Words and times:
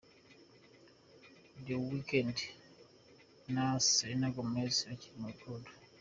The 1.65 1.75
weekend 1.89 2.37
na 3.53 3.65
Selena 3.89 4.27
Gomez 4.35 4.75
bakiri 4.87 5.15
mu 5.21 5.27
rukundo. 5.31 5.69